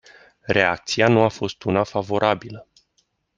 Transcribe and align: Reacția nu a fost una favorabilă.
Reacția 0.41 1.07
nu 1.07 1.23
a 1.23 1.27
fost 1.27 1.63
una 1.63 1.83
favorabilă. 1.83 2.67